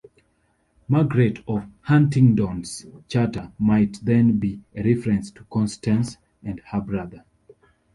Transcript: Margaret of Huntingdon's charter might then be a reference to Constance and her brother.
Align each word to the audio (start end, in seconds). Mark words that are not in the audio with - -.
Margaret 0.87 1.43
of 1.47 1.67
Huntingdon's 1.83 2.87
charter 3.07 3.51
might 3.59 3.99
then 4.03 4.39
be 4.39 4.59
a 4.75 4.81
reference 4.81 5.29
to 5.29 5.43
Constance 5.47 6.17
and 6.41 6.59
her 6.59 6.81
brother. 6.81 7.23